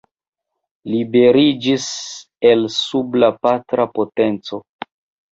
Liberiĝis 0.91 1.83
el 2.51 2.65
sub 2.77 3.17
la 3.23 3.29
patra 3.47 3.85
potenco. 3.99 4.61